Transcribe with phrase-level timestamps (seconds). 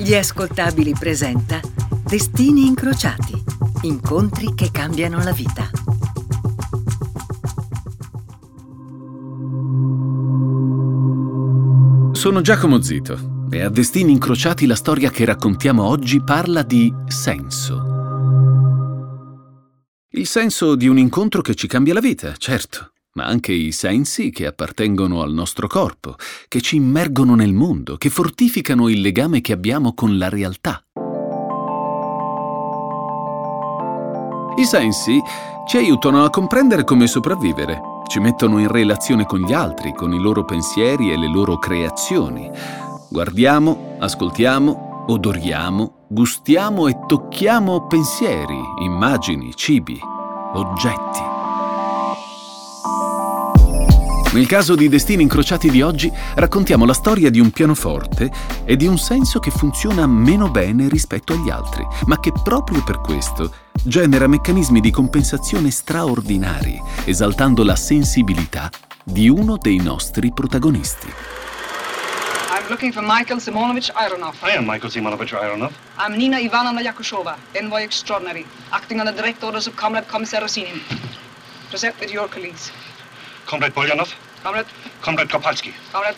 [0.00, 1.60] Gli ascoltabili presenta
[2.02, 3.34] Destini incrociati.
[3.82, 5.68] Incontri che cambiano la vita.
[12.12, 17.84] Sono Giacomo Zito e a Destini incrociati la storia che raccontiamo oggi parla di senso.
[20.12, 24.30] Il senso di un incontro che ci cambia la vita, certo ma anche i sensi
[24.30, 26.14] che appartengono al nostro corpo,
[26.48, 30.82] che ci immergono nel mondo, che fortificano il legame che abbiamo con la realtà.
[34.56, 35.20] I sensi
[35.66, 40.18] ci aiutano a comprendere come sopravvivere, ci mettono in relazione con gli altri, con i
[40.18, 42.50] loro pensieri e le loro creazioni.
[43.10, 50.00] Guardiamo, ascoltiamo, odoriamo, gustiamo e tocchiamo pensieri, immagini, cibi,
[50.54, 51.39] oggetti.
[54.32, 58.30] Nel caso di Destini incrociati di oggi raccontiamo la storia di un pianoforte
[58.64, 63.00] e di un senso che funziona meno bene rispetto agli altri, ma che proprio per
[63.00, 68.70] questo genera meccanismi di compensazione straordinari, esaltando la sensibilità
[69.02, 71.08] di uno dei nostri protagonisti.
[72.52, 74.36] I'm looking for Michael Simonovich Ironov.
[74.44, 75.72] I am Michael Simonovich Ironov.
[75.98, 80.80] I'm Nina Ivanovna Yakushova, envoy extraordinary, acting on the direct orders of Comrade Commissar Rosinin.
[81.68, 82.70] Present with your colleagues.
[83.50, 84.08] Comrade Polyanov.
[84.44, 84.68] Comrade,
[85.00, 85.72] Comrade Kopalski.
[85.90, 86.16] comrade.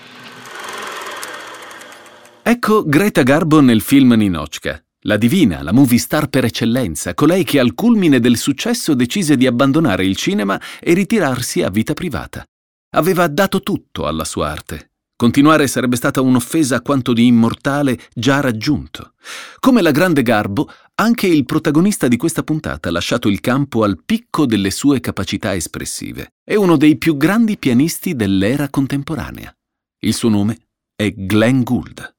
[2.42, 4.84] Ecco Greta Garbo nel film Ninochka.
[5.04, 9.46] La divina, la movie star per eccellenza, colei che al culmine del successo decise di
[9.46, 12.44] abbandonare il cinema e ritirarsi a vita privata.
[12.94, 14.91] Aveva dato tutto alla sua arte.
[15.22, 19.12] Continuare sarebbe stata un'offesa a quanto di immortale già raggiunto.
[19.60, 24.02] Come la grande Garbo, anche il protagonista di questa puntata ha lasciato il campo al
[24.04, 26.32] picco delle sue capacità espressive.
[26.42, 29.54] È uno dei più grandi pianisti dell'era contemporanea.
[30.00, 30.58] Il suo nome
[30.96, 32.14] è Glenn Gould.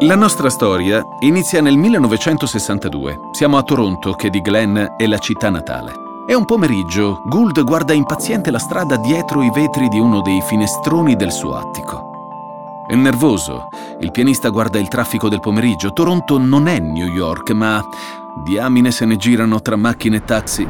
[0.00, 3.16] La nostra storia inizia nel 1962.
[3.32, 6.13] Siamo a Toronto, che di Glenn è la città natale.
[6.26, 11.16] È un pomeriggio, Gould guarda impaziente la strada dietro i vetri di uno dei finestroni
[11.16, 12.86] del suo attico.
[12.88, 13.68] È nervoso.
[14.00, 15.92] Il pianista guarda il traffico del pomeriggio.
[15.92, 17.86] Toronto non è New York, ma
[18.42, 20.66] diamine se ne girano tra macchine e taxi.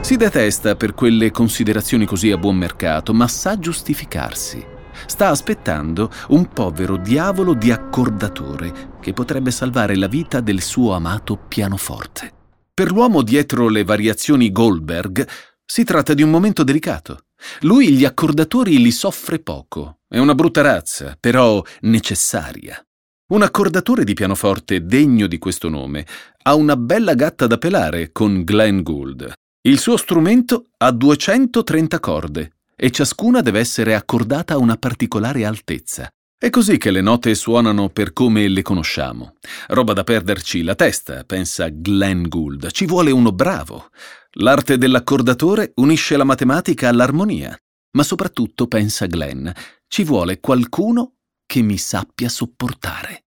[0.00, 4.66] Si detesta per quelle considerazioni così a buon mercato, ma sa giustificarsi.
[5.06, 11.36] Sta aspettando un povero diavolo di accordatore che potrebbe salvare la vita del suo amato
[11.36, 12.32] pianoforte.
[12.74, 15.26] Per l'uomo dietro le variazioni Goldberg
[15.64, 17.24] si tratta di un momento delicato.
[17.60, 19.98] Lui gli accordatori li soffre poco.
[20.08, 22.82] È una brutta razza, però necessaria.
[23.30, 26.06] Un accordatore di pianoforte degno di questo nome
[26.44, 29.32] ha una bella gatta da pelare con Glenn Gould.
[29.62, 36.08] Il suo strumento ha 230 corde e ciascuna deve essere accordata a una particolare altezza.
[36.40, 39.34] È così che le note suonano per come le conosciamo.
[39.70, 42.70] Roba da perderci la testa, pensa Glenn Gould.
[42.70, 43.88] Ci vuole uno bravo.
[44.34, 47.58] L'arte dell'accordatore unisce la matematica all'armonia.
[47.96, 49.48] Ma soprattutto, pensa Glenn,
[49.88, 53.24] ci vuole qualcuno che mi sappia sopportare.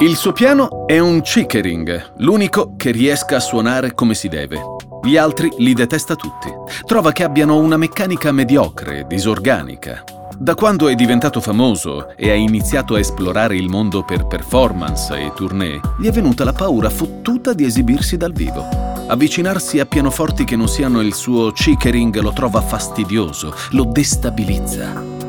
[0.00, 4.75] Il suo piano è un chickering, l'unico che riesca a suonare come si deve.
[5.06, 6.52] Gli altri li detesta tutti.
[6.84, 10.02] Trova che abbiano una meccanica mediocre, disorganica.
[10.36, 15.32] Da quando è diventato famoso e ha iniziato a esplorare il mondo per performance e
[15.32, 18.66] tournée, gli è venuta la paura fottuta di esibirsi dal vivo.
[19.06, 25.25] Avvicinarsi a pianoforti che non siano il suo chickering lo trova fastidioso, lo destabilizza.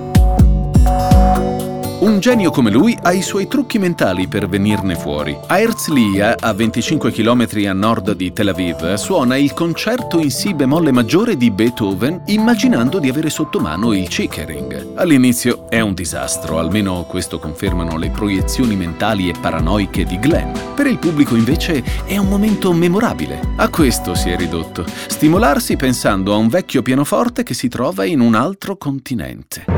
[2.08, 5.38] Un genio come lui ha i suoi trucchi mentali per venirne fuori.
[5.48, 10.54] A Herzliya, a 25 km a nord di Tel Aviv, suona il concerto in Si
[10.54, 14.94] bemolle maggiore di Beethoven immaginando di avere sotto mano il chickering.
[14.96, 20.54] All'inizio è un disastro, almeno questo confermano le proiezioni mentali e paranoiche di Glenn.
[20.76, 23.42] Per il pubblico invece è un momento memorabile.
[23.58, 24.86] A questo si è ridotto.
[24.88, 29.77] Stimolarsi pensando a un vecchio pianoforte che si trova in un altro continente.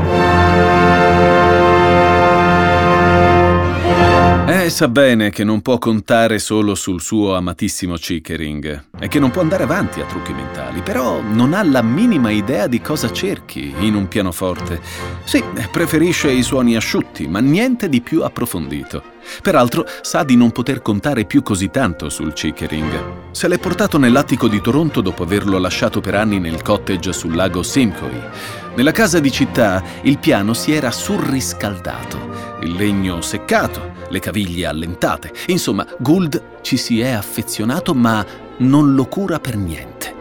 [4.52, 9.30] Eh, sa bene che non può contare solo sul suo amatissimo Chickering e che non
[9.30, 13.72] può andare avanti a trucchi mentali, però non ha la minima idea di cosa cerchi
[13.78, 14.80] in un pianoforte.
[15.22, 19.18] Sì, preferisce i suoni asciutti, ma niente di più approfondito.
[19.40, 23.30] Peraltro sa di non poter contare più così tanto sul Chickering.
[23.30, 27.62] Se l'è portato nell'attico di Toronto dopo averlo lasciato per anni nel cottage sul lago
[27.62, 28.58] Simcoe.
[28.76, 35.32] Nella casa di città il piano si era surriscaldato, il legno seccato, le caviglie allentate.
[35.46, 38.24] Insomma, Gould ci si è affezionato, ma
[38.58, 40.14] non lo cura per niente.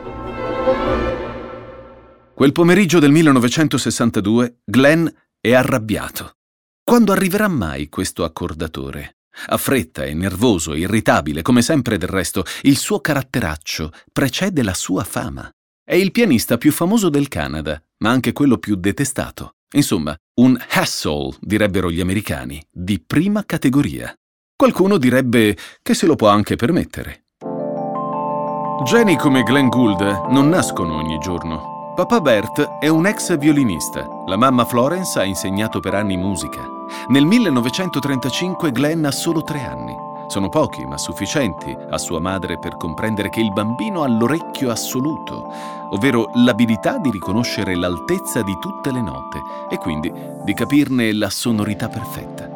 [2.33, 5.05] Quel pomeriggio del 1962 Glenn
[5.39, 6.31] è arrabbiato.
[6.83, 9.17] Quando arriverà mai questo accordatore?
[9.47, 15.49] Affretta e nervoso, irritabile, come sempre del resto, il suo caratteraccio precede la sua fama.
[15.89, 19.55] È il pianista più famoso del Canada, ma anche quello più detestato.
[19.73, 24.13] Insomma, un hassle, direbbero gli americani, di prima categoria.
[24.55, 27.23] Qualcuno direbbe che se lo può anche permettere.
[28.85, 31.93] Geni come Glenn Gould non nascono ogni giorno.
[31.95, 34.07] Papà Bert è un ex violinista.
[34.27, 36.69] La mamma Florence ha insegnato per anni musica.
[37.07, 40.08] Nel 1935 Glenn ha solo tre anni.
[40.29, 45.47] Sono pochi, ma sufficienti a sua madre per comprendere che il bambino ha l'orecchio assoluto,
[45.89, 49.41] ovvero l'abilità di riconoscere l'altezza di tutte le note
[49.71, 52.47] e quindi di capirne la sonorità perfetta.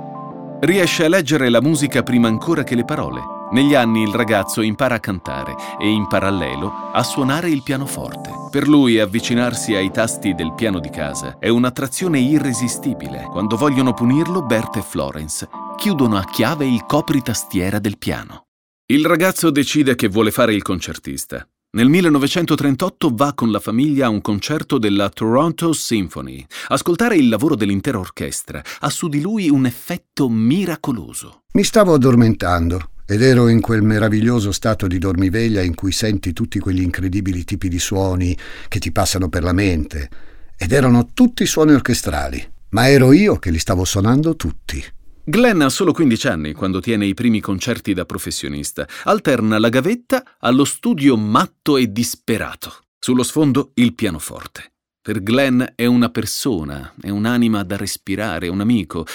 [0.60, 3.33] Riesce a leggere la musica prima ancora che le parole.
[3.54, 8.32] Negli anni il ragazzo impara a cantare e in parallelo a suonare il pianoforte.
[8.50, 13.28] Per lui avvicinarsi ai tasti del piano di casa è un'attrazione irresistibile.
[13.30, 15.48] Quando vogliono punirlo, Bert e Florence
[15.78, 18.48] chiudono a chiave il copritastiera del piano.
[18.88, 21.48] Il ragazzo decide che vuole fare il concertista.
[21.76, 26.44] Nel 1938 va con la famiglia a un concerto della Toronto Symphony.
[26.70, 31.44] Ascoltare il lavoro dell'intera orchestra ha su di lui un effetto miracoloso.
[31.54, 36.60] Mi stavo addormentando ed ero in quel meraviglioso stato di dormiveglia in cui senti tutti
[36.60, 40.10] quegli incredibili tipi di suoni che ti passano per la mente.
[40.58, 44.84] Ed erano tutti suoni orchestrali, ma ero io che li stavo suonando tutti.
[45.26, 48.86] Glenn ha solo 15 anni quando tiene i primi concerti da professionista.
[49.04, 52.84] Alterna la gavetta allo studio matto e disperato.
[53.00, 54.74] Sullo sfondo il pianoforte.
[55.02, 59.06] Per Glenn è una persona, è un'anima da respirare, un amico.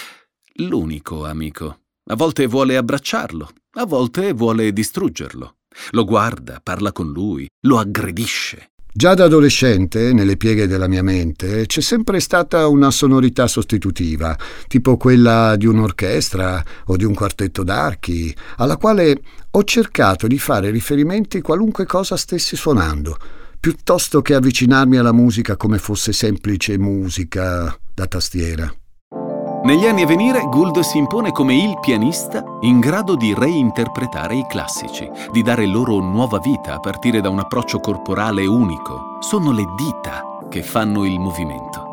[0.57, 1.81] L'unico amico.
[2.11, 5.55] A volte vuole abbracciarlo, a volte vuole distruggerlo.
[5.91, 8.71] Lo guarda, parla con lui, lo aggredisce.
[8.93, 14.37] Già da adolescente, nelle pieghe della mia mente, c'è sempre stata una sonorità sostitutiva,
[14.67, 20.71] tipo quella di un'orchestra o di un quartetto d'archi, alla quale ho cercato di fare
[20.71, 23.17] riferimenti qualunque cosa stessi suonando,
[23.61, 28.78] piuttosto che avvicinarmi alla musica come fosse semplice musica da tastiera.
[29.65, 34.47] Negli anni a venire, Gould si impone come il pianista in grado di reinterpretare i
[34.47, 39.17] classici, di dare loro nuova vita a partire da un approccio corporale unico.
[39.19, 41.87] Sono le dita che fanno il movimento.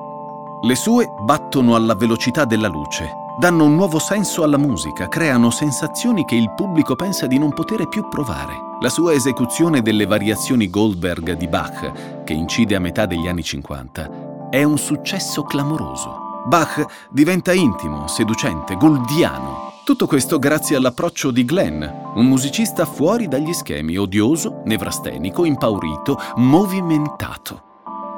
[0.61, 6.23] Le sue battono alla velocità della luce, danno un nuovo senso alla musica, creano sensazioni
[6.23, 8.53] che il pubblico pensa di non poter più provare.
[8.79, 14.49] La sua esecuzione delle variazioni Goldberg di Bach, che incide a metà degli anni 50,
[14.49, 16.24] è un successo clamoroso.
[16.45, 19.73] Bach diventa intimo, seducente, goldiano.
[19.83, 27.63] Tutto questo grazie all'approccio di Glenn, un musicista fuori dagli schemi, odioso, nevrastenico, impaurito, movimentato.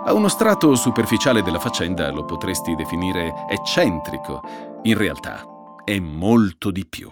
[0.06, 4.41] A uno strato superficiale della faccenda lo potresti definire eccentrico.
[4.83, 5.44] In realtà
[5.85, 7.09] è molto di più.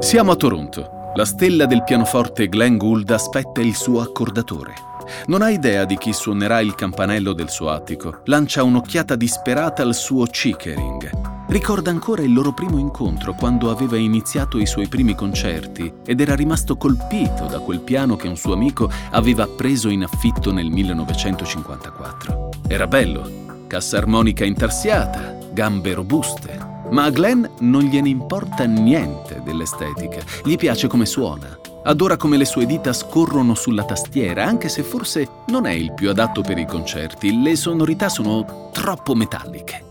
[0.00, 1.12] Siamo a Toronto.
[1.14, 4.89] La stella del pianoforte Glenn Gould aspetta il suo accordatore.
[5.26, 8.20] Non ha idea di chi suonerà il campanello del suo attico.
[8.24, 11.38] Lancia un'occhiata disperata al suo chickering.
[11.50, 16.36] Ricorda ancora il loro primo incontro quando aveva iniziato i suoi primi concerti ed era
[16.36, 22.50] rimasto colpito da quel piano che un suo amico aveva preso in affitto nel 1954.
[22.68, 26.68] Era bello, cassa armonica intarsiata, gambe robuste.
[26.90, 31.58] Ma a Glenn non gliene importa niente dell'estetica, gli piace come suona.
[31.82, 36.10] Adora come le sue dita scorrono sulla tastiera, anche se forse non è il più
[36.10, 39.86] adatto per i concerti, le sonorità sono troppo metalliche.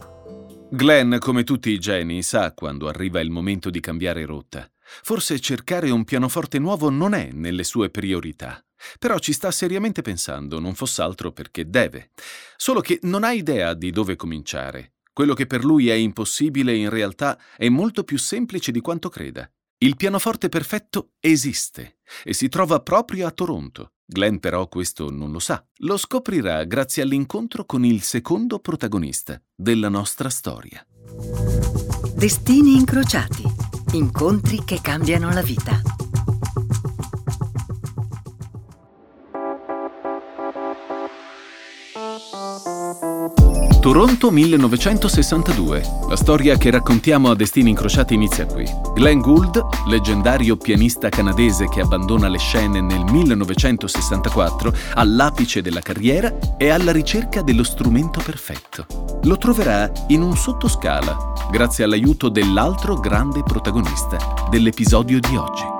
[0.69, 4.69] Glenn, come tutti i geni, sa quando arriva il momento di cambiare rotta.
[5.01, 8.63] Forse cercare un pianoforte nuovo non è nelle sue priorità.
[8.99, 12.11] Però ci sta seriamente pensando, non foss'altro perché deve.
[12.55, 14.93] Solo che non ha idea di dove cominciare.
[15.11, 19.51] Quello che per lui è impossibile in realtà è molto più semplice di quanto creda.
[19.81, 23.93] Il pianoforte perfetto esiste e si trova proprio a Toronto.
[24.05, 25.65] Glenn però questo non lo sa.
[25.83, 30.85] Lo scoprirà grazie all'incontro con il secondo protagonista della nostra storia.
[32.13, 33.43] Destini incrociati.
[33.93, 35.81] Incontri che cambiano la vita.
[43.79, 45.81] Toronto 1962.
[46.09, 48.65] La storia che raccontiamo a Destini Incrociati inizia qui.
[48.93, 56.67] Glenn Gould, leggendario pianista canadese che abbandona le scene nel 1964, all'apice della carriera, è
[56.67, 58.85] alla ricerca dello strumento perfetto.
[59.23, 61.15] Lo troverà in un sottoscala,
[61.49, 64.17] grazie all'aiuto dell'altro grande protagonista
[64.49, 65.78] dell'episodio di oggi.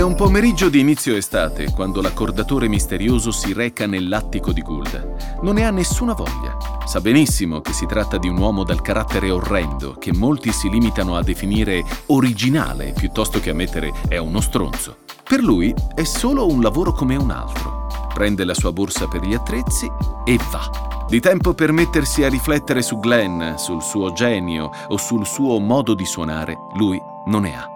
[0.00, 5.40] È un pomeriggio di inizio estate, quando l'accordatore misterioso si reca nell'attico di Gould.
[5.42, 6.56] Non ne ha nessuna voglia.
[6.86, 11.16] Sa benissimo che si tratta di un uomo dal carattere orrendo, che molti si limitano
[11.16, 15.00] a definire originale piuttosto che a mettere è uno stronzo.
[15.22, 17.88] Per lui è solo un lavoro come un altro.
[18.14, 19.86] Prende la sua borsa per gli attrezzi
[20.24, 21.04] e va.
[21.10, 25.92] Di tempo per mettersi a riflettere su Glenn, sul suo genio o sul suo modo
[25.92, 27.68] di suonare, lui non ne ha.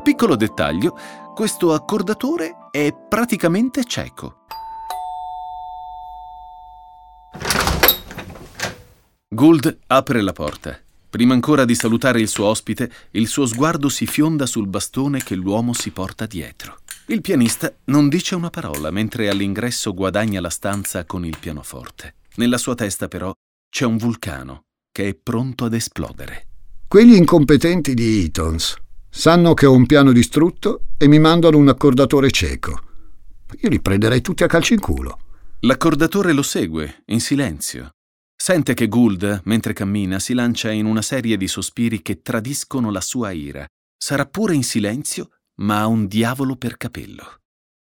[0.00, 0.96] Piccolo dettaglio,
[1.34, 4.44] questo accordatore è praticamente cieco.
[9.28, 10.78] Gould apre la porta.
[11.08, 15.34] Prima ancora di salutare il suo ospite, il suo sguardo si fionda sul bastone che
[15.34, 16.80] l'uomo si porta dietro.
[17.06, 22.14] Il pianista non dice una parola mentre all'ingresso guadagna la stanza con il pianoforte.
[22.36, 23.32] Nella sua testa però
[23.70, 26.46] c'è un vulcano che è pronto ad esplodere.
[26.88, 28.81] Quegli incompetenti di Eatons
[29.14, 32.80] Sanno che ho un piano distrutto e mi mandano un accordatore cieco.
[33.60, 35.18] Io li prenderei tutti a calci in culo.
[35.60, 37.90] L'accordatore lo segue, in silenzio.
[38.34, 43.02] Sente che Gould, mentre cammina, si lancia in una serie di sospiri che tradiscono la
[43.02, 43.66] sua ira.
[43.96, 47.36] Sarà pure in silenzio, ma ha un diavolo per capello.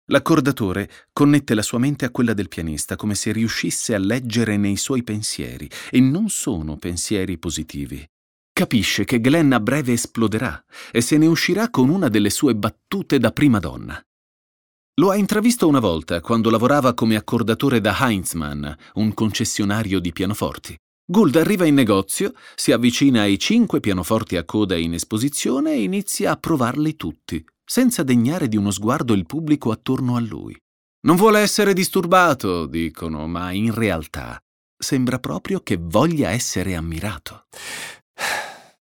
[0.05, 4.77] L'accordatore connette la sua mente a quella del pianista come se riuscisse a leggere nei
[4.77, 8.03] suoi pensieri, e non sono pensieri positivi.
[8.57, 13.19] Capisce che Glenn a breve esploderà e se ne uscirà con una delle sue battute
[13.19, 14.03] da prima donna.
[14.95, 20.75] Lo ha intravisto una volta quando lavorava come accordatore da Heinzmann, un concessionario di pianoforti.
[21.05, 26.31] Gould arriva in negozio, si avvicina ai cinque pianoforti a coda in esposizione e inizia
[26.31, 30.57] a provarli tutti, senza degnare di uno sguardo il pubblico attorno a lui.
[31.01, 34.41] Non vuole essere disturbato, dicono, ma in realtà
[34.75, 37.45] sembra proprio che voglia essere ammirato.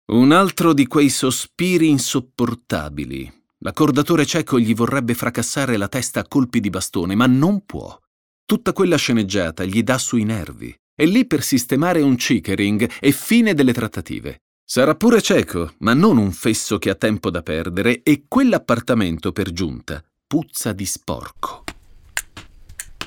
[0.08, 3.28] Un altro di quei sospiri insopportabili.
[3.58, 7.98] L'accordatore cieco gli vorrebbe fracassare la testa a colpi di bastone, ma non può.
[8.44, 10.72] Tutta quella sceneggiata gli dà sui nervi.
[10.94, 14.42] È lì per sistemare un chickering e fine delle trattative.
[14.64, 19.50] Sarà pure cieco, ma non un fesso che ha tempo da perdere, e quell'appartamento per
[19.50, 21.64] giunta puzza di sporco.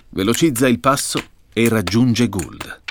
[0.09, 2.81] Velocizza il passo e raggiunge Gould.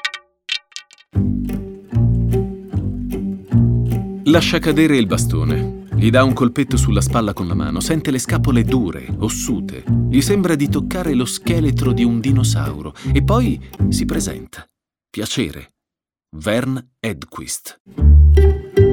[4.28, 5.87] Lascia cadere il bastone.
[5.94, 9.85] Gli dà un colpetto sulla spalla con la mano, sente le scapole dure, ossute.
[10.11, 13.58] Gli sembra di toccare lo scheletro di un dinosauro e poi
[13.88, 14.66] si presenta.
[15.08, 15.76] Piacere.
[16.37, 17.80] Vern Edquist.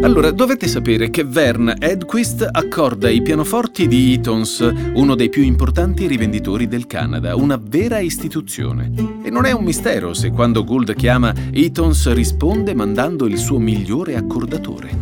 [0.05, 4.59] Allora, dovete sapere che Vern Edquist accorda i pianoforti di Eatons,
[4.93, 8.91] uno dei più importanti rivenditori del Canada, una vera istituzione.
[9.23, 14.15] E non è un mistero se quando Gould chiama, Eatons risponde mandando il suo migliore
[14.15, 14.95] accordatore.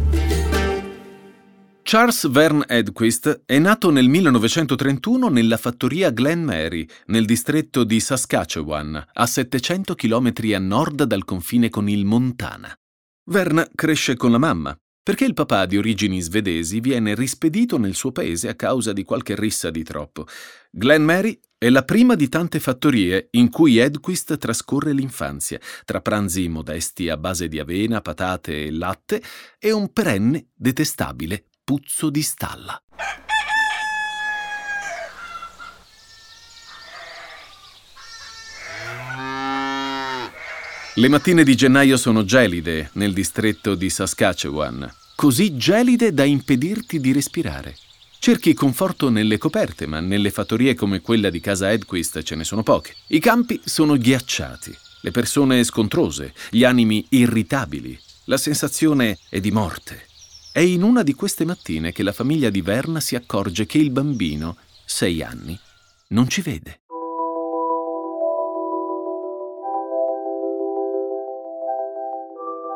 [1.81, 9.05] Charles Vern Edquist è nato nel 1931 nella fattoria Glen Mary, nel distretto di Saskatchewan,
[9.11, 12.73] a 700 km a nord dal confine con il Montana.
[13.25, 18.13] Vern cresce con la mamma, perché il papà di origini svedesi viene rispedito nel suo
[18.13, 20.25] paese a causa di qualche rissa di troppo.
[20.71, 26.47] Glen Mary è la prima di tante fattorie in cui Edquist trascorre l'infanzia, tra pranzi
[26.47, 29.21] modesti a base di avena, patate e latte
[29.59, 32.81] e un perenne detestabile puzzo di stalla.
[40.95, 47.11] Le mattine di gennaio sono gelide nel distretto di Saskatchewan, così gelide da impedirti di
[47.11, 47.75] respirare.
[48.19, 52.61] Cerchi conforto nelle coperte, ma nelle fattorie come quella di casa Edquist ce ne sono
[52.61, 52.93] poche.
[53.07, 54.71] I campi sono ghiacciati,
[55.01, 57.99] le persone scontrose, gli animi irritabili.
[58.25, 60.05] La sensazione è di morte.
[60.51, 63.89] È in una di queste mattine che la famiglia di Verna si accorge che il
[63.89, 65.59] bambino, sei anni,
[66.09, 66.82] non ci vede.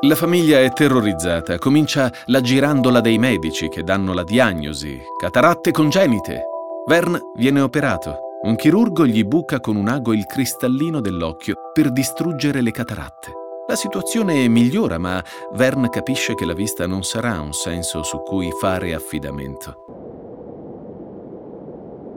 [0.01, 6.49] La famiglia è terrorizzata, comincia la girandola dei medici che danno la diagnosi, cataratte congenite.
[6.85, 8.19] Vern viene operato.
[8.43, 13.31] Un chirurgo gli buca con un ago il cristallino dell'occhio per distruggere le cataratte.
[13.67, 15.21] La situazione migliora, ma
[15.53, 19.83] Vern capisce che la vista non sarà un senso su cui fare affidamento.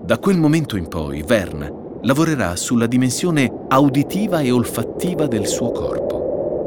[0.02, 6.09] Da quel momento in poi, Vern lavorerà sulla dimensione auditiva e olfattiva del suo corpo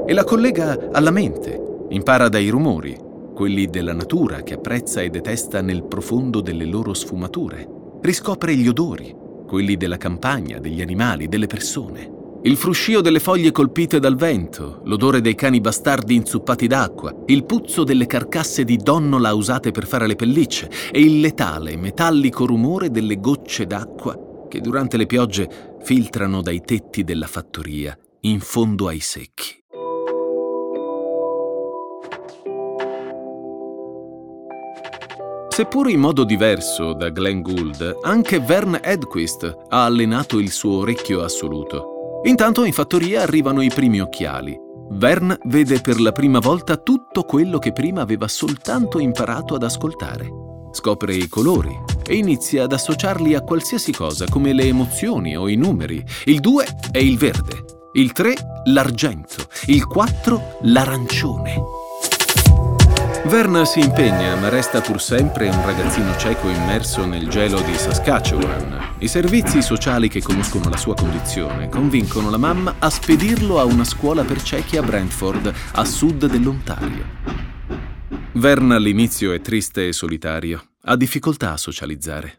[0.06, 1.62] e la collega alla mente.
[1.90, 2.98] Impara dai rumori,
[3.34, 7.68] quelli della natura che apprezza e detesta nel profondo delle loro sfumature.
[8.02, 9.16] Riscopre gli odori,
[9.48, 12.22] quelli della campagna, degli animali, delle persone.
[12.46, 17.86] Il fruscio delle foglie colpite dal vento, l'odore dei cani bastardi inzuppati d'acqua, il puzzo
[17.86, 23.18] delle carcasse di donnola usate per fare le pellicce e il letale, metallico rumore delle
[23.20, 29.63] gocce d'acqua che durante le piogge filtrano dai tetti della fattoria in fondo ai secchi.
[35.54, 41.22] Seppur in modo diverso da Glenn Gould, anche Vern Edquist ha allenato il suo orecchio
[41.22, 42.22] assoluto.
[42.24, 44.58] Intanto in fattoria arrivano i primi occhiali.
[44.94, 50.28] Vern vede per la prima volta tutto quello che prima aveva soltanto imparato ad ascoltare.
[50.72, 55.56] Scopre i colori e inizia ad associarli a qualsiasi cosa come le emozioni o i
[55.56, 56.04] numeri.
[56.26, 58.34] Il 2 è il verde, il 3
[58.72, 61.83] l'argento, il 4 l'arancione.
[63.26, 68.96] Vern si impegna, ma resta pur sempre un ragazzino cieco immerso nel gelo di Saskatchewan.
[69.00, 73.86] I servizi sociali che conoscono la sua condizione convincono la mamma a spedirlo a una
[73.86, 77.06] scuola per ciechi a Brentford, a sud dell'Ontario.
[78.34, 82.36] Vern all'inizio è triste e solitario, ha difficoltà a socializzare.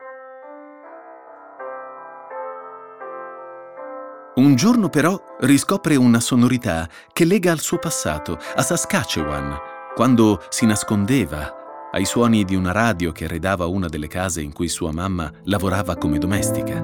[4.34, 9.56] Un giorno però riscopre una sonorità che lega al suo passato, a Saskatchewan,
[9.94, 14.66] quando si nascondeva ai suoni di una radio che arredava una delle case in cui
[14.66, 16.82] sua mamma lavorava come domestica.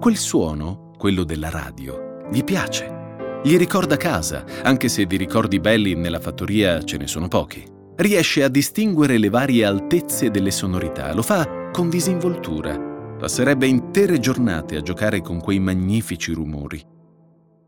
[0.00, 2.98] Quel suono, quello della radio, gli piace.
[3.44, 7.64] Gli ricorda casa, anche se di ricordi belli nella fattoria ce ne sono pochi.
[7.94, 12.76] Riesce a distinguere le varie altezze delle sonorità, lo fa con disinvoltura.
[13.18, 16.89] Passerebbe intere giornate a giocare con quei magnifici rumori.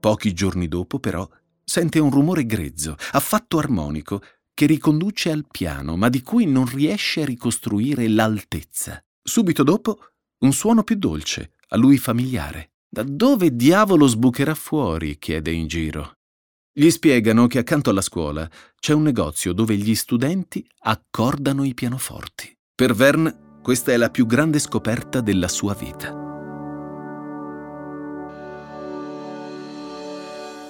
[0.03, 1.25] Pochi giorni dopo, però,
[1.63, 4.21] sente un rumore grezzo, affatto armonico,
[4.53, 9.01] che riconduce al piano, ma di cui non riesce a ricostruire l'altezza.
[9.23, 9.99] Subito dopo,
[10.41, 12.73] un suono più dolce, a lui familiare.
[12.89, 15.19] Da dove diavolo sbucherà fuori?
[15.19, 16.15] chiede in giro.
[16.73, 22.53] Gli spiegano che accanto alla scuola c'è un negozio dove gli studenti accordano i pianoforti.
[22.75, 26.22] Per Vern questa è la più grande scoperta della sua vita.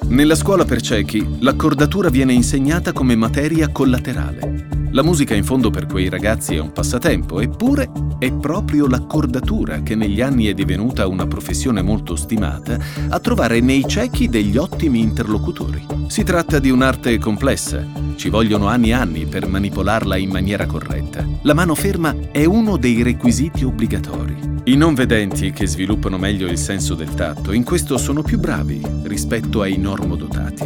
[0.08, 4.68] Nella scuola per ciechi, l'accordatura viene insegnata come materia collaterale.
[4.90, 9.94] La musica in fondo per quei ragazzi è un passatempo, eppure è proprio l'accordatura che
[9.94, 15.86] negli anni è divenuta una professione molto stimata a trovare nei ciechi degli ottimi interlocutori.
[16.08, 17.82] Si tratta di un'arte complessa,
[18.16, 21.26] ci vogliono anni e anni per manipolarla in maniera corretta.
[21.40, 24.31] La mano ferma è uno dei requisiti obbligatori.
[24.64, 28.80] I non vedenti, che sviluppano meglio il senso del tatto, in questo sono più bravi
[29.02, 30.64] rispetto ai normodotati.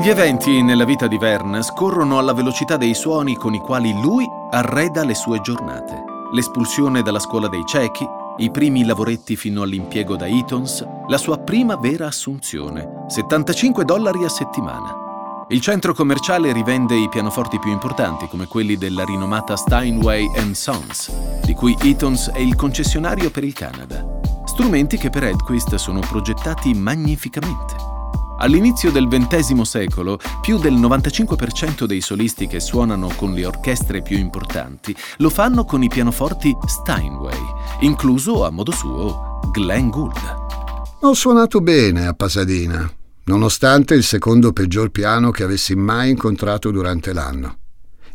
[0.00, 4.26] Gli eventi nella vita di Vern scorrono alla velocità dei suoni con i quali lui
[4.50, 6.02] arreda le sue giornate.
[6.32, 8.06] L'espulsione dalla scuola dei ciechi,
[8.38, 14.30] i primi lavoretti fino all'impiego da Eatons, la sua prima vera assunzione, 75 dollari a
[14.30, 15.08] settimana.
[15.52, 21.12] Il centro commerciale rivende i pianoforti più importanti, come quelli della rinomata Steinway Sons,
[21.44, 24.20] di cui Eatons è il concessionario per il Canada.
[24.44, 27.74] Strumenti che per Edquist sono progettati magnificamente.
[28.38, 34.18] All'inizio del XX secolo, più del 95% dei solisti che suonano con le orchestre più
[34.18, 37.42] importanti lo fanno con i pianoforti Steinway,
[37.80, 40.48] incluso a modo suo Glenn Gould.
[41.00, 42.88] Ho suonato bene a Pasadena,
[43.30, 47.58] nonostante il secondo peggior piano che avessi mai incontrato durante l'anno.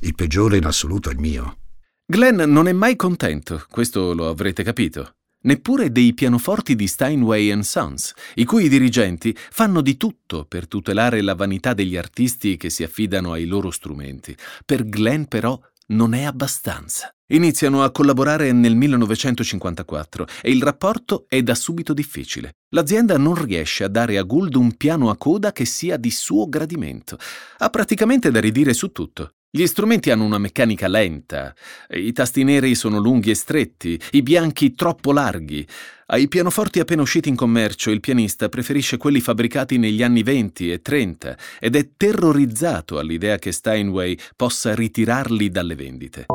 [0.02, 1.60] Il peggiore in assoluto è il mio.
[2.06, 5.14] Glenn non è mai contento, questo lo avrete capito.
[5.44, 11.34] Neppure dei pianoforti di Steinway Sons, i cui dirigenti fanno di tutto per tutelare la
[11.34, 14.36] vanità degli artisti che si affidano ai loro strumenti.
[14.66, 17.15] Per Glenn, però, non è abbastanza.
[17.30, 22.52] Iniziano a collaborare nel 1954 e il rapporto è da subito difficile.
[22.70, 26.48] L'azienda non riesce a dare a Gould un piano a coda che sia di suo
[26.48, 27.18] gradimento.
[27.58, 29.32] Ha praticamente da ridire su tutto.
[29.50, 31.56] Gli strumenti hanno una meccanica lenta,
[31.90, 35.66] i tasti neri sono lunghi e stretti, i bianchi troppo larghi.
[36.08, 40.82] Ai pianoforti appena usciti in commercio il pianista preferisce quelli fabbricati negli anni 20 e
[40.82, 46.26] 30 ed è terrorizzato all'idea che Steinway possa ritirarli dalle vendite.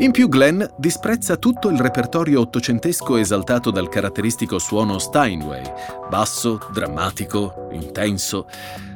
[0.00, 5.62] In più Glenn disprezza tutto il repertorio ottocentesco esaltato dal caratteristico suono Steinway,
[6.08, 8.46] basso, drammatico, intenso.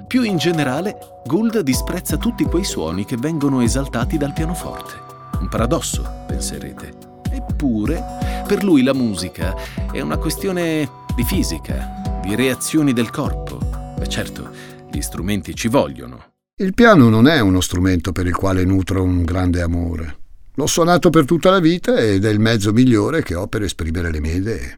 [0.06, 4.94] Più in generale, Gould disprezza tutti quei suoni che vengono esaltati dal pianoforte.
[5.40, 6.94] Un paradosso, penserete.
[7.32, 9.56] Eppure, per lui la musica
[9.90, 13.58] è una questione di fisica, di reazioni del corpo.
[13.98, 14.48] Beh certo,
[14.88, 16.31] gli strumenti ci vogliono.
[16.62, 20.18] Il piano non è uno strumento per il quale nutro un grande amore.
[20.54, 24.12] L'ho suonato per tutta la vita ed è il mezzo migliore che ho per esprimere
[24.12, 24.74] le mie idee.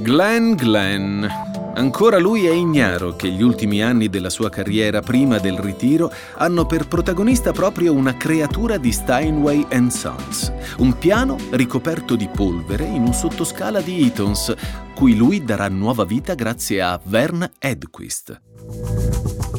[0.00, 1.26] Glenn Glenn.
[1.74, 6.64] Ancora lui è ignaro che gli ultimi anni della sua carriera prima del ritiro hanno
[6.64, 13.12] per protagonista proprio una creatura di Steinway Sons, un piano ricoperto di polvere in un
[13.12, 14.54] sottoscala di Eatons,
[14.94, 18.40] cui lui darà nuova vita grazie a Vern Edquist.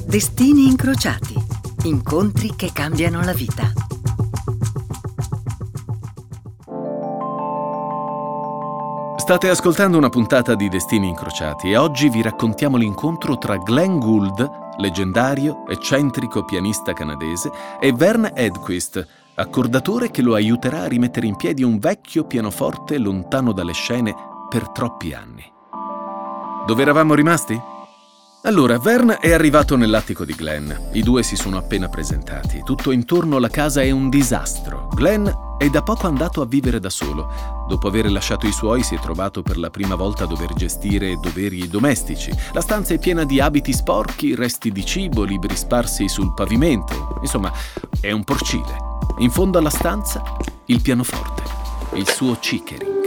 [0.09, 1.35] Destini incrociati,
[1.83, 3.71] incontri che cambiano la vita.
[9.15, 14.49] State ascoltando una puntata di Destini Incrociati e oggi vi raccontiamo l'incontro tra Glenn Gould,
[14.77, 21.63] leggendario, eccentrico pianista canadese, e Vern Edquist, accordatore che lo aiuterà a rimettere in piedi
[21.63, 24.13] un vecchio pianoforte lontano dalle scene
[24.49, 25.43] per troppi anni.
[26.65, 27.78] Dove eravamo rimasti?
[28.43, 30.71] Allora, Vern è arrivato nell'attico di Glenn.
[30.93, 32.61] I due si sono appena presentati.
[32.63, 34.87] Tutto intorno alla casa è un disastro.
[34.93, 37.65] Glenn è da poco andato a vivere da solo.
[37.67, 41.19] Dopo aver lasciato i suoi si è trovato per la prima volta a dover gestire
[41.19, 42.31] doveri domestici.
[42.53, 47.19] La stanza è piena di abiti sporchi, resti di cibo, libri sparsi sul pavimento.
[47.19, 47.51] Insomma,
[47.99, 48.77] è un porcile.
[49.17, 50.23] In fondo alla stanza,
[50.67, 51.43] il pianoforte,
[51.95, 52.98] il suo chickering.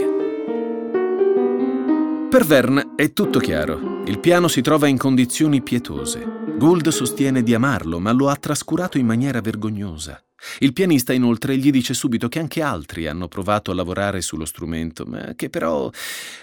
[2.33, 4.01] Per Vern è tutto chiaro.
[4.05, 6.25] Il piano si trova in condizioni pietose.
[6.57, 10.19] Gould sostiene di amarlo, ma lo ha trascurato in maniera vergognosa.
[10.57, 15.05] Il pianista inoltre gli dice subito che anche altri hanno provato a lavorare sullo strumento,
[15.05, 15.91] ma che però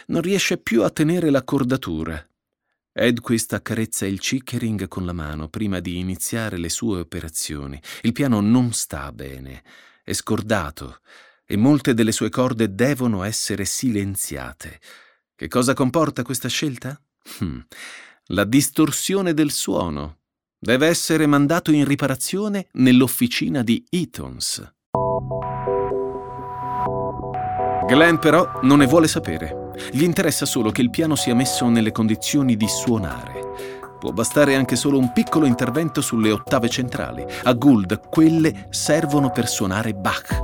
[0.06, 2.24] non riesce più a tenere l'accordatura.
[2.92, 7.82] Edquist accarezza il chickering con la mano prima di iniziare le sue operazioni.
[8.02, 9.64] Il piano non sta bene,
[10.04, 11.00] è scordato
[11.44, 14.78] e molte delle sue corde devono essere silenziate.
[15.40, 17.00] Che cosa comporta questa scelta?
[17.42, 17.60] Hmm.
[18.26, 20.18] La distorsione del suono.
[20.58, 24.70] Deve essere mandato in riparazione nell'officina di Eatons.
[27.86, 29.70] Glenn però non ne vuole sapere.
[29.90, 33.96] Gli interessa solo che il piano sia messo nelle condizioni di suonare.
[33.98, 37.24] Può bastare anche solo un piccolo intervento sulle ottave centrali.
[37.44, 40.38] A Gould quelle servono per suonare Bach.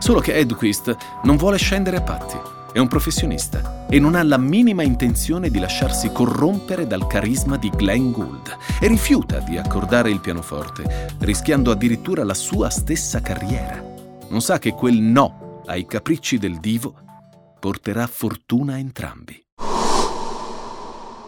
[0.00, 2.61] Solo che Edquist non vuole scendere a patti.
[2.72, 7.68] È un professionista e non ha la minima intenzione di lasciarsi corrompere dal carisma di
[7.68, 13.84] Glenn Gould e rifiuta di accordare il pianoforte, rischiando addirittura la sua stessa carriera.
[14.30, 16.94] Non sa che quel no ai capricci del divo
[17.60, 19.38] porterà fortuna a entrambi.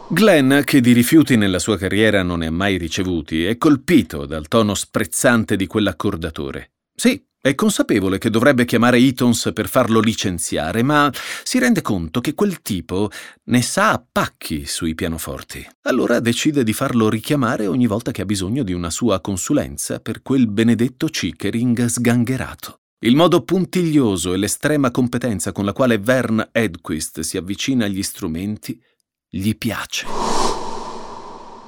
[0.09, 4.48] Glenn, che di rifiuti nella sua carriera non ne ha mai ricevuti, è colpito dal
[4.48, 6.72] tono sprezzante di quell'accordatore.
[6.94, 12.33] Sì, è consapevole che dovrebbe chiamare Eatons per farlo licenziare, ma si rende conto che
[12.33, 13.11] quel tipo
[13.44, 15.62] ne sa a pacchi sui pianoforti.
[15.83, 20.22] Allora decide di farlo richiamare ogni volta che ha bisogno di una sua consulenza per
[20.22, 22.78] quel benedetto chickering sgangherato.
[23.00, 28.80] Il modo puntiglioso e l'estrema competenza con la quale Vern Edquist si avvicina agli strumenti
[29.28, 30.07] gli piace.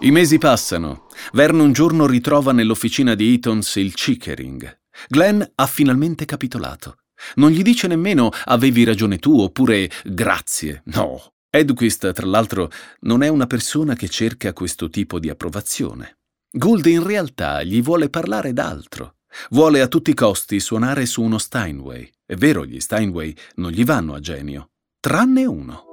[0.00, 1.04] I mesi passano.
[1.34, 6.98] Vern un giorno ritrova nell'officina di Eatons il chickering Glenn ha finalmente capitolato.
[7.36, 10.82] Non gli dice nemmeno avevi ragione tu oppure grazie.
[10.86, 11.32] No.
[11.50, 16.18] Edquist, tra l'altro, non è una persona che cerca questo tipo di approvazione.
[16.50, 19.16] Gould in realtà gli vuole parlare d'altro.
[19.50, 22.10] Vuole a tutti i costi suonare su uno Steinway.
[22.24, 24.70] È vero, gli Steinway non gli vanno a genio.
[25.00, 25.85] Tranne uno.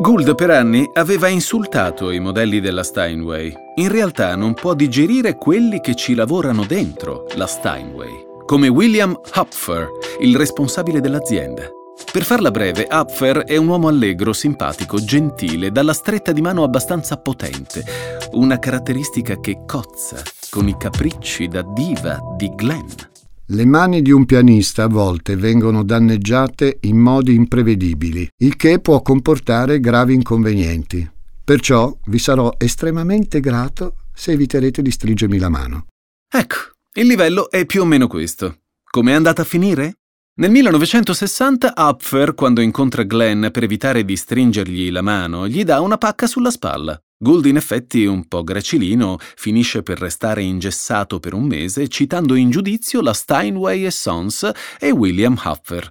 [0.00, 3.52] Gould per anni aveva insultato i modelli della Steinway.
[3.76, 9.88] In realtà non può digerire quelli che ci lavorano dentro la Steinway, come William Hupfer,
[10.20, 11.68] il responsabile dell'azienda.
[12.10, 17.16] Per farla breve, Hupfer è un uomo allegro, simpatico, gentile, dalla stretta di mano abbastanza
[17.18, 17.84] potente,
[18.32, 23.11] una caratteristica che cozza con i capricci da diva di Glenn.
[23.54, 29.02] Le mani di un pianista a volte vengono danneggiate in modi imprevedibili, il che può
[29.02, 31.06] comportare gravi inconvenienti.
[31.44, 35.84] Perciò vi sarò estremamente grato se eviterete di stringermi la mano.
[36.32, 36.56] Ecco,
[36.94, 38.60] il livello è più o meno questo.
[38.90, 39.96] Com'è andata a finire?
[40.36, 45.98] Nel 1960 Apfer, quando incontra Glenn per evitare di stringergli la mano, gli dà una
[45.98, 46.98] pacca sulla spalla.
[47.22, 52.50] Gould, in effetti, un po' gracilino, finisce per restare ingessato per un mese, citando in
[52.50, 55.88] giudizio la Steinway Sons e William Huffer.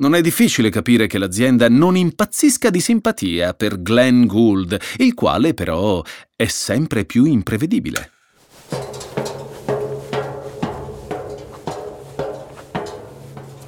[0.00, 5.54] Non è difficile capire che l'azienda non impazzisca di simpatia per Glenn Gould, il quale
[5.54, 6.02] però
[6.36, 8.10] è sempre più imprevedibile.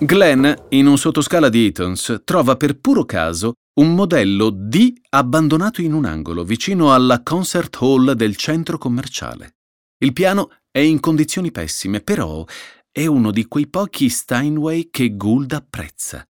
[0.00, 5.92] Glenn, in un sottoscala di Eatons, trova per puro caso un modello D abbandonato in
[5.92, 9.56] un angolo vicino alla concert hall del centro commerciale.
[9.98, 12.44] Il piano è in condizioni pessime, però
[12.90, 16.26] è uno di quei pochi Steinway che Gould apprezza.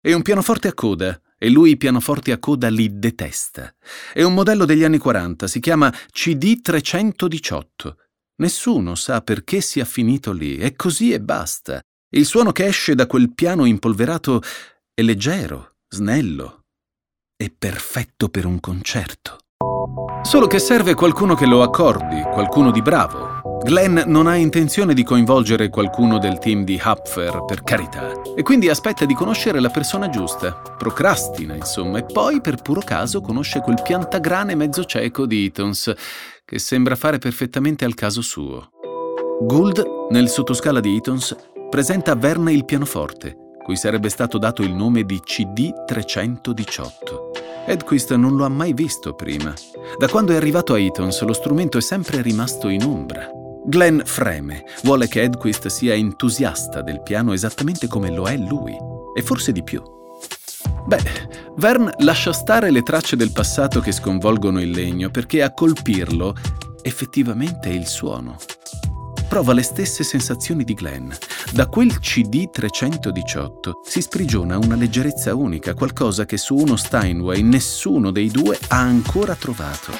[0.00, 3.72] È un pianoforte a coda e lui i pianoforti a coda li detesta.
[4.12, 7.96] È un modello degli anni 40, si chiama CD 318.
[8.38, 11.80] Nessuno sa perché sia finito lì, è così e basta.
[12.10, 14.42] Il suono che esce da quel piano impolverato
[14.92, 16.57] è leggero, snello
[17.40, 19.38] e perfetto per un concerto.
[20.22, 23.60] Solo che serve qualcuno che lo accordi, qualcuno di bravo.
[23.62, 28.68] Glenn non ha intenzione di coinvolgere qualcuno del team di Hupfer, per carità, e quindi
[28.68, 30.52] aspetta di conoscere la persona giusta.
[30.76, 35.92] Procrastina, insomma, e poi per puro caso conosce quel piantagrane mezzo cieco di Eatons,
[36.44, 38.70] che sembra fare perfettamente al caso suo.
[39.42, 41.36] Gould, nel sottoscala di Eatons,
[41.70, 43.36] presenta a Verne il pianoforte,
[43.68, 47.32] cui sarebbe stato dato il nome di CD 318.
[47.66, 49.52] Edquist non lo ha mai visto prima.
[49.98, 53.28] Da quando è arrivato a Eatons lo strumento è sempre rimasto in ombra.
[53.66, 58.74] Glenn freme, vuole che Edquist sia entusiasta del piano esattamente come lo è lui,
[59.14, 59.82] e forse di più.
[60.86, 61.02] Beh,
[61.56, 66.34] Verne lascia stare le tracce del passato che sconvolgono il legno perché a colpirlo
[66.80, 68.38] effettivamente è il suono
[69.28, 71.12] prova le stesse sensazioni di Glenn.
[71.52, 78.10] Da quel CD 318 si sprigiona una leggerezza unica, qualcosa che su uno Steinway nessuno
[78.10, 79.92] dei due ha ancora trovato.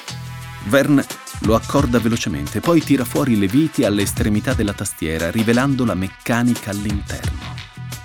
[0.64, 1.04] Vern
[1.42, 6.70] lo accorda velocemente, poi tira fuori le viti alle estremità della tastiera, rivelando la meccanica
[6.70, 7.54] all'interno.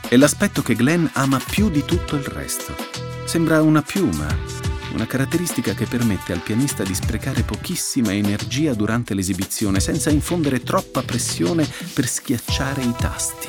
[0.08, 2.76] È l'aspetto che Glenn ama più di tutto il resto.
[3.26, 4.28] Sembra una piuma,
[4.94, 11.02] una caratteristica che permette al pianista di sprecare pochissima energia durante l'esibizione senza infondere troppa
[11.02, 13.48] pressione per schiacciare i tasti.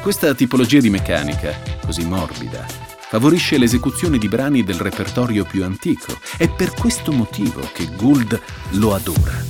[0.00, 1.54] Questa tipologia di meccanica,
[1.84, 6.16] così morbida, favorisce l'esecuzione di brani del repertorio più antico.
[6.36, 9.44] È per questo motivo che Gould lo adora.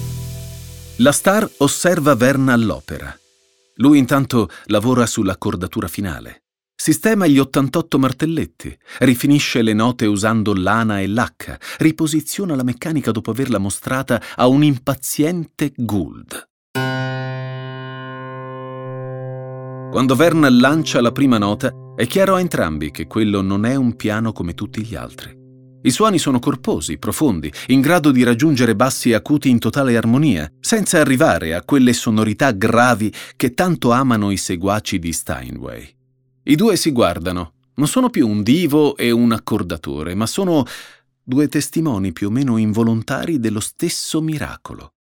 [0.96, 3.16] La star osserva Verna all'opera.
[3.76, 6.42] Lui intanto lavora sull'accordatura finale.
[6.82, 13.30] Sistema gli 88 martelletti, rifinisce le note usando l'ana e l'H, riposiziona la meccanica dopo
[13.32, 16.48] averla mostrata a un impaziente Gould.
[19.92, 23.94] Quando Vern lancia la prima nota, è chiaro a entrambi che quello non è un
[23.94, 25.36] piano come tutti gli altri.
[25.82, 30.98] I suoni sono corposi, profondi, in grado di raggiungere bassi acuti in totale armonia, senza
[30.98, 35.98] arrivare a quelle sonorità gravi che tanto amano i seguaci di Steinway.
[36.44, 37.52] I due si guardano.
[37.74, 40.64] Non sono più un divo e un accordatore, ma sono
[41.22, 44.94] due testimoni più o meno involontari dello stesso miracolo.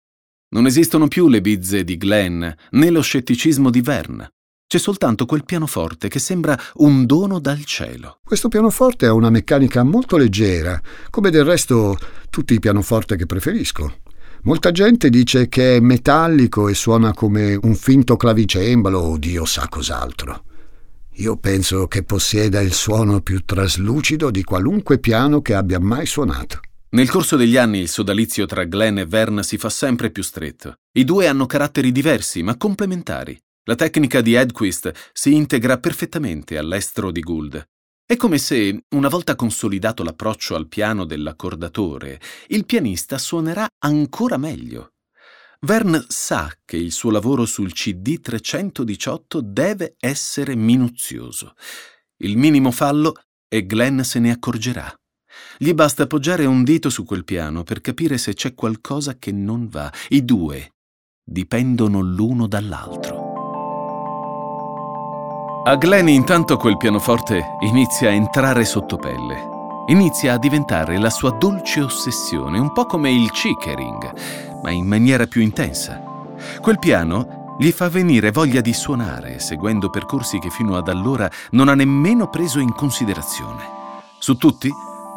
[0.48, 4.32] Non esistono più le bizze di Glenn né lo scetticismo di Verne.
[4.66, 8.18] C'è soltanto quel pianoforte che sembra un dono dal cielo.
[8.24, 11.96] Questo pianoforte ha una meccanica molto leggera, come del resto
[12.30, 14.00] tutti i pianoforti che preferisco.
[14.42, 19.68] Molta gente dice che è metallico e suona come un finto clavicembalo o Dio sa
[19.68, 20.44] cos'altro.
[21.18, 26.60] Io penso che possieda il suono più traslucido di qualunque piano che abbia mai suonato.
[26.90, 30.74] Nel corso degli anni il sodalizio tra Glenn e Vern si fa sempre più stretto.
[30.92, 33.38] I due hanno caratteri diversi, ma complementari.
[33.64, 37.66] La tecnica di Edquist si integra perfettamente all'estro di Gould.
[38.04, 44.90] È come se, una volta consolidato l'approccio al piano dell'accordatore, il pianista suonerà ancora meglio.
[45.66, 51.54] Vern sa che il suo lavoro sul CD 318 deve essere minuzioso.
[52.18, 53.14] Il minimo fallo
[53.48, 54.94] e Glenn se ne accorgerà.
[55.58, 59.66] Gli basta appoggiare un dito su quel piano per capire se c'è qualcosa che non
[59.66, 59.92] va.
[60.10, 60.74] I due
[61.20, 63.24] dipendono l'uno dall'altro.
[65.64, 69.55] A Glenn intanto quel pianoforte inizia a entrare sotto pelle.
[69.88, 75.28] Inizia a diventare la sua dolce ossessione, un po' come il chickering ma in maniera
[75.28, 76.02] più intensa.
[76.60, 81.68] Quel piano gli fa venire voglia di suonare, seguendo percorsi che fino ad allora non
[81.68, 83.62] ha nemmeno preso in considerazione.
[84.18, 84.68] Su tutti,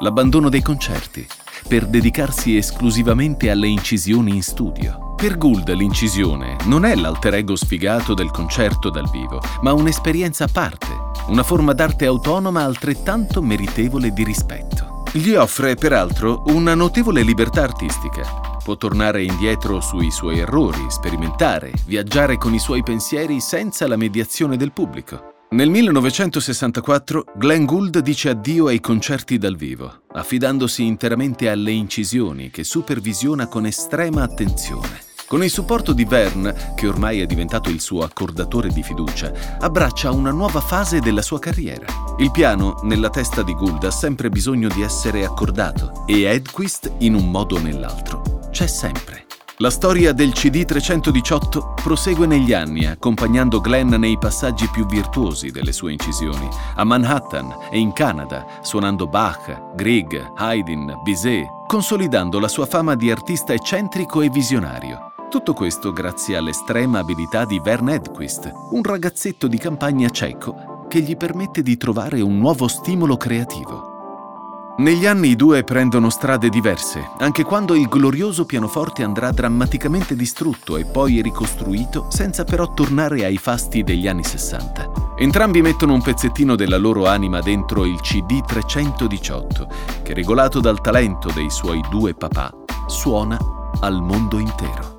[0.02, 1.28] l'abbandono dei concerti,
[1.68, 5.16] per dedicarsi esclusivamente alle incisioni in studio.
[5.16, 10.50] Per Gould l'incisione non è l'alter ego sfigato del concerto dal vivo, ma un'esperienza a
[10.50, 10.99] parte,
[11.30, 15.04] una forma d'arte autonoma altrettanto meritevole di rispetto.
[15.14, 18.58] Gli offre peraltro una notevole libertà artistica.
[18.64, 24.58] Può tornare indietro sui suoi errori, sperimentare, viaggiare con i suoi pensieri senza la mediazione
[24.58, 25.34] del pubblico.
[25.52, 32.64] Nel 1964 Glenn Gould dice addio ai concerti dal vivo, affidandosi interamente alle incisioni che
[32.64, 35.09] supervisiona con estrema attenzione.
[35.30, 40.10] Con il supporto di Verne, che ormai è diventato il suo accordatore di fiducia, abbraccia
[40.10, 41.86] una nuova fase della sua carriera.
[42.18, 47.14] Il piano, nella testa di Gould, ha sempre bisogno di essere accordato e Edquist, in
[47.14, 49.28] un modo o nell'altro, c'è sempre.
[49.58, 55.74] La storia del CD 318 prosegue negli anni, accompagnando Glenn nei passaggi più virtuosi delle
[55.74, 62.66] sue incisioni, a Manhattan e in Canada, suonando Bach, Grieg, Haydn, Bizet, consolidando la sua
[62.66, 65.10] fama di artista eccentrico e visionario.
[65.30, 71.16] Tutto questo grazie all'estrema abilità di Vern Edquist, un ragazzetto di campagna cieco che gli
[71.16, 74.74] permette di trovare un nuovo stimolo creativo.
[74.80, 80.78] Negli anni i due prendono strade diverse, anche quando il glorioso pianoforte andrà drammaticamente distrutto
[80.78, 85.14] e poi ricostruito senza però tornare ai fasti degli anni 60.
[85.16, 89.68] Entrambi mettono un pezzettino della loro anima dentro il CD 318,
[90.02, 92.52] che regolato dal talento dei suoi due papà,
[92.88, 93.38] suona
[93.82, 94.99] al mondo intero.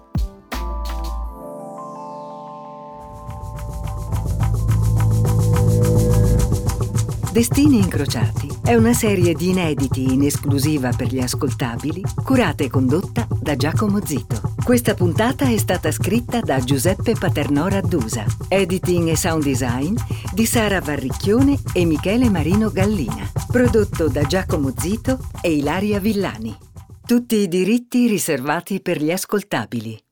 [7.33, 13.29] Destini incrociati è una serie di inediti in esclusiva per gli ascoltabili, curata e condotta
[13.41, 14.55] da Giacomo Zito.
[14.65, 19.95] Questa puntata è stata scritta da Giuseppe Paternò Raddusa, editing e sound design
[20.35, 26.57] di Sara Varricchione e Michele Marino Gallina, prodotto da Giacomo Zito e Ilaria Villani.
[27.07, 30.03] Tutti i diritti riservati per gli ascoltabili.